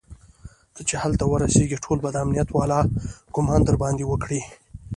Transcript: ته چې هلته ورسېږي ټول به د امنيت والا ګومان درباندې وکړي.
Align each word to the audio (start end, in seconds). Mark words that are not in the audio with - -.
ته 0.75 0.81
چې 0.89 0.95
هلته 1.03 1.23
ورسېږي 1.27 1.77
ټول 1.83 1.97
به 2.03 2.09
د 2.11 2.17
امنيت 2.25 2.49
والا 2.51 2.79
ګومان 3.35 3.61
درباندې 3.63 4.05
وکړي. 4.07 4.41